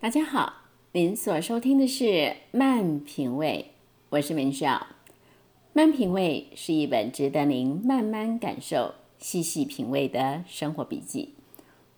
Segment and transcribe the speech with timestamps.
[0.00, 0.62] 大家好，
[0.92, 2.04] 您所收听的是
[2.52, 3.66] 《慢品味》，
[4.08, 4.66] 我是明少。
[5.74, 11.34] 《慢品味》是一本值得您慢慢感受、细细品味的生活笔记。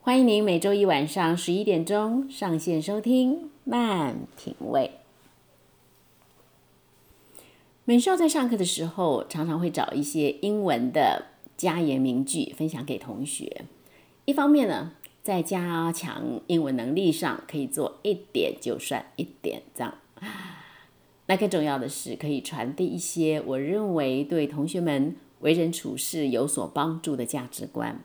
[0.00, 4.90] 欢迎您每周一晚上十一点钟上线收听《慢品味》。
[7.84, 11.26] 美少在上课的时候，常常会找一些英文的
[11.56, 13.64] 佳言名句分享给同学。
[14.24, 14.92] 一方面呢，
[15.22, 19.94] 在加强英文能力上，可以做一点就算一点这样。
[21.26, 28.00] 那更重要的是，可以传递一些我认为对同学们为人处事有所帮助的价值观。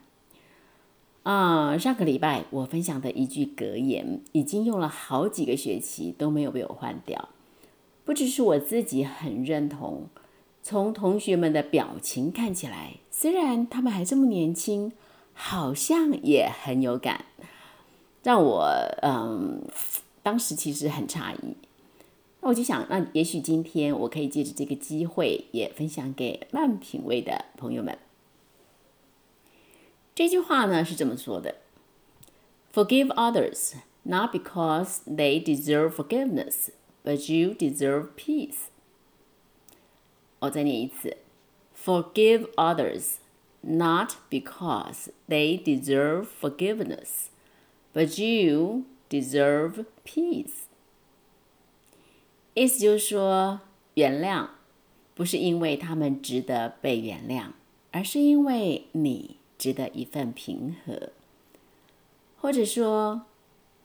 [1.23, 7.29] 啊，上个礼拜我分享的一句格言，已经用了好几个学期都没有被我换掉。
[8.05, 10.07] 不只是我自己很认同，
[10.61, 14.93] 从同学们的表情看起来，虽然他们还这么年轻。
[15.39, 17.25] 好像也很有感，
[18.23, 18.65] 让我
[19.03, 19.61] 嗯，
[20.23, 21.55] 当时其实很诧异。
[22.41, 27.97] 那我就想，那也许今天我可以借着这个机会，也分享给慢品味的朋友们。
[30.15, 31.57] 这句话呢是这么说的
[32.73, 36.69] ：“Forgive others not because they deserve forgiveness,
[37.03, 38.69] but you deserve peace。”
[40.39, 41.17] 我再念一次
[41.79, 43.17] ：“Forgive others。”
[43.67, 47.29] Not because they deserve forgiveness,
[47.93, 50.67] but you deserve peace.
[52.53, 53.59] 意思就是说，
[53.95, 54.47] 原谅
[55.13, 57.51] 不是因为他们值得被原谅，
[57.91, 61.09] 而是因为你值得一份平和；
[62.39, 63.23] 或者说，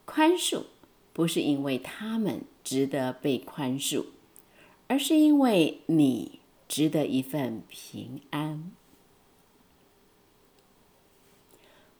[0.04, 0.64] 宽恕
[1.12, 4.04] 不是因为他们值得被宽恕，
[4.86, 6.38] 而是因为你
[6.68, 8.72] 值得一份平安。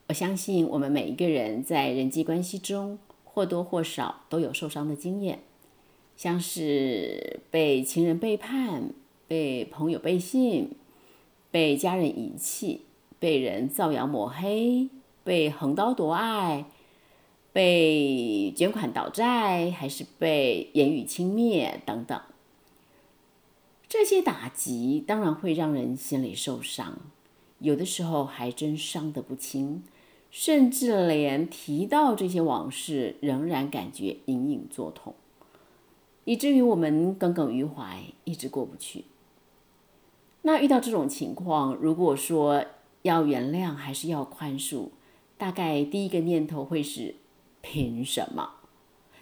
[0.08, 5.40] 我相信我们每一个人在人际关系中或多或少都有受伤的经验，
[6.16, 8.90] 像是被情人背叛、
[9.26, 10.72] 被朋友背信、
[11.50, 12.82] 被家人遗弃、
[13.18, 14.90] 被人造谣抹黑、
[15.24, 16.66] 被横刀夺爱、
[17.52, 22.20] 被卷款倒债，还是被言语轻蔑等等。
[23.88, 26.98] 这些打击当然会让人心里受伤，
[27.62, 29.82] 有的时候还真伤得不轻。
[30.34, 35.14] 甚至连提到这些往事，仍然感觉隐隐作痛，
[36.24, 39.04] 以至于我们耿耿于怀，一直过不去。
[40.40, 42.64] 那遇到这种情况，如果说
[43.02, 44.88] 要原谅还是要宽恕，
[45.36, 47.16] 大概第一个念头会是：
[47.60, 48.54] 凭什么？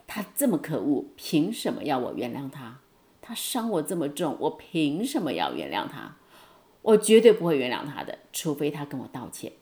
[0.07, 2.79] 他这么可恶，凭什么要我原谅他？
[3.21, 6.15] 他伤我这么重，我凭什么要原谅他？
[6.83, 9.53] 我绝对不会原谅他的，除非他跟我道歉。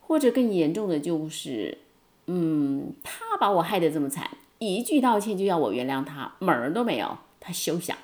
[0.00, 1.78] 或者更严重的就是，
[2.26, 7.98] 嗯，他把我害得这么惨，一句道歉就要我原谅他，门儿都没有，他休想，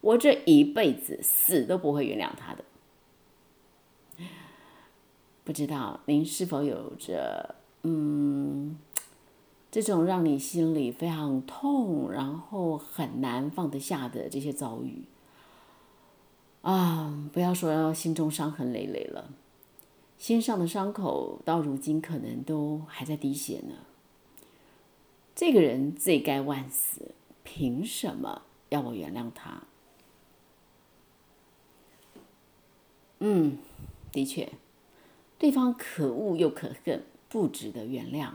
[0.00, 2.64] 我这一辈子死都不会原谅他的。
[5.44, 8.78] 不知道您是否有着嗯
[9.70, 15.02] 这种让你心里非常痛，然后很难放得下的这些遭遇
[16.64, 17.28] 啊？
[17.32, 19.30] 不要说心中伤痕累累了。
[20.18, 23.74] 心上的伤口到如今可能都还在滴血呢。
[25.34, 27.10] 这个人罪该万死，
[27.42, 29.64] 凭什么要我原谅他？
[33.18, 33.58] 嗯，
[34.12, 34.52] 的确，
[35.38, 38.34] 对方可恶又可恨，不值得原谅。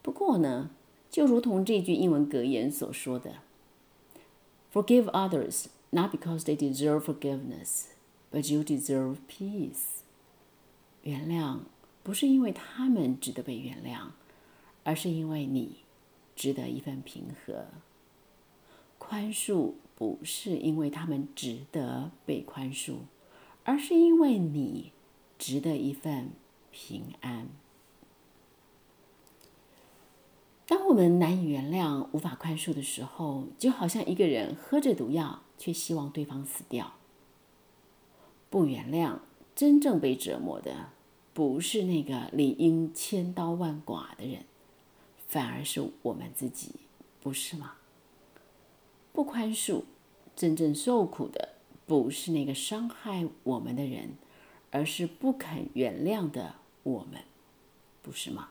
[0.00, 0.70] 不过呢，
[1.10, 3.36] 就如同这句英文格言所说的
[4.72, 7.86] ：“Forgive others not because they deserve forgiveness,
[8.30, 10.02] but you deserve peace。”
[11.02, 11.60] 原谅
[12.02, 14.08] 不是因为他们值得被原谅，
[14.84, 15.78] 而是因为你
[16.34, 17.66] 值得一份平和。
[18.98, 22.96] 宽恕不是因为他们值得被宽恕，
[23.64, 24.92] 而是因为你
[25.38, 26.32] 值得一份
[26.70, 27.48] 平安。
[30.66, 36.94] 当我们难以原谅、无法宽恕的时候，就好像一个人喝着毒药，却希望对方死掉。
[38.48, 39.18] 不原谅，
[39.54, 40.90] 真正被折磨的。
[41.34, 44.44] 不是那个理应千刀万剐的人，
[45.28, 46.72] 反而是我们自己，
[47.20, 47.74] 不是吗？
[49.12, 49.84] 不宽恕，
[50.34, 51.50] 真正受苦的
[51.86, 54.16] 不是那个伤害我们的人，
[54.72, 57.22] 而是不肯原谅的我们，
[58.02, 58.48] 不是吗？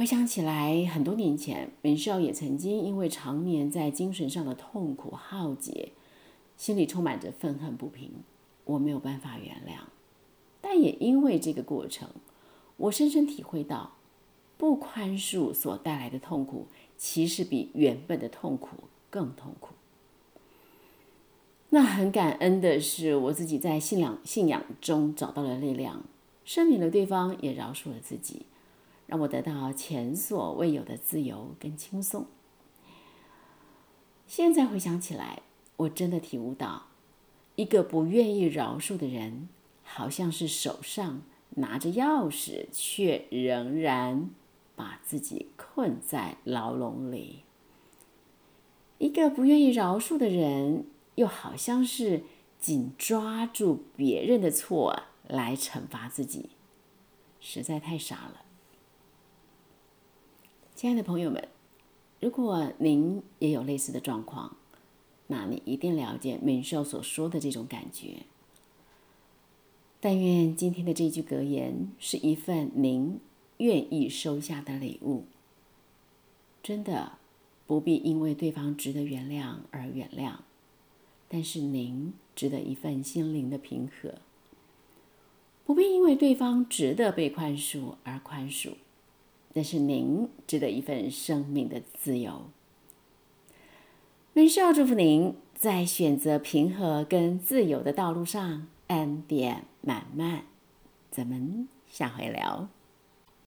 [0.00, 5.92] 回想起来，很多年前，文少也曾经因为常年在精神上的痛苦浩劫，
[6.56, 8.10] 心里充满着愤恨不平，
[8.64, 9.82] 我没有办法原谅。
[10.62, 12.08] 但也因为这个过程，
[12.78, 13.92] 我深深体会到，
[14.56, 19.74] 不宽恕所带来的痛苦，其实比原本的痛苦更痛苦。
[21.68, 26.02] 那很感恩的是，我自己在信仰信仰中找到了力量，
[26.46, 28.46] 赦免了对方，也饶恕了自己，
[29.10, 32.26] 让我得到前所未有的自由跟轻松。
[34.26, 35.42] 现在回想起来，
[35.78, 36.86] 我真的体悟到，
[37.56, 39.48] 一个不愿意饶恕的人，
[39.82, 41.22] 好像是手上
[41.56, 44.30] 拿着钥匙，却仍然
[44.76, 47.42] 把自己困在牢笼里。
[48.98, 50.86] 一个不愿意饶恕的人。
[51.16, 52.22] 又好像是
[52.58, 56.50] 紧抓住别人的错来惩罚自己，
[57.40, 58.42] 实在太傻了。
[60.80, 61.46] 亲爱的朋友们，
[62.20, 64.56] 如果您也有类似的状况，
[65.26, 68.22] 那你一定了解敏寿所说的这种感觉。
[70.00, 73.20] 但愿今天的这句格言是一份您
[73.58, 75.24] 愿意收下的礼物。
[76.62, 77.18] 真的
[77.66, 80.36] 不必因为对方值得原谅而原谅。
[81.28, 84.14] 但是您值得一份心灵的平和，
[85.66, 88.76] 不必因为对方值得被宽恕而宽恕。
[89.54, 92.50] 那是您值得一份生命的自由。
[94.48, 100.44] 是要祝福您在选择平和跟自由的道路上恩典满满。
[101.10, 102.79] 咱们下回聊。